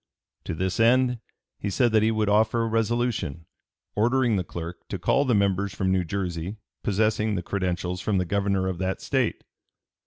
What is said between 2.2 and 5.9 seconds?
offer a resolution "ordering the clerk to call the members